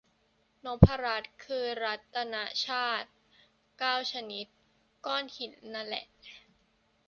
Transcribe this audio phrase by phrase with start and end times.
[0.65, 3.09] นพรัตน์ คือรัตนชาติ
[3.79, 4.45] เก้าชนิด
[5.05, 6.05] ก้อนหินน่ะแหละ